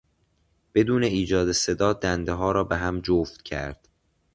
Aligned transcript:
بدون 0.73 1.03
ایجاد 1.03 1.51
صدا 1.51 1.93
دندهها 1.93 2.51
را 2.51 2.63
به 2.63 2.77
هم 2.77 2.99
جفت 3.01 3.41
کرد. 3.41 3.89